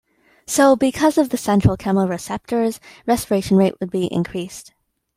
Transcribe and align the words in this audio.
So, 0.47 0.75
because 0.75 1.19
of 1.19 1.29
the 1.29 1.37
central 1.37 1.77
chemoreceptors, 1.77 2.79
respiration 3.05 3.55
rate 3.55 3.75
would 3.79 3.91
be 3.91 4.11
increased. 4.11 4.73